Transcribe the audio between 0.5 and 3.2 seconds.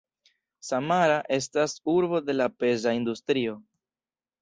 Samara estas urbo de la peza